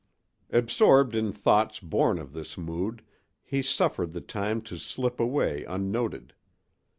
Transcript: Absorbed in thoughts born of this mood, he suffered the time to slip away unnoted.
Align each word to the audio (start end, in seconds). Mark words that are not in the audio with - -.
Absorbed 0.49 1.13
in 1.15 1.31
thoughts 1.31 1.79
born 1.79 2.17
of 2.17 2.33
this 2.33 2.57
mood, 2.57 3.03
he 3.43 3.61
suffered 3.61 4.13
the 4.13 4.19
time 4.21 4.59
to 4.61 4.79
slip 4.79 5.19
away 5.19 5.63
unnoted. 5.65 6.33